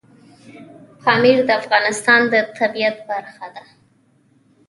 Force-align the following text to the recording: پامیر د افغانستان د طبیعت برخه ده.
پامیر 1.03 1.37
د 1.45 1.49
افغانستان 1.61 2.21
د 2.31 2.33
طبیعت 2.57 2.97
برخه 3.09 3.47
ده. 3.53 3.63